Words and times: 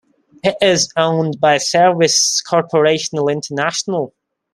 It 0.43 0.55
is 0.63 0.91
owned 0.97 1.39
by 1.39 1.59
Service 1.59 2.41
Corporation 2.41 3.19
International. 3.29 4.15